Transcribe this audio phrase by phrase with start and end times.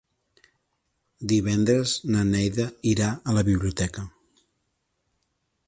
[1.31, 4.07] Divendres na Neida irà a la biblioteca.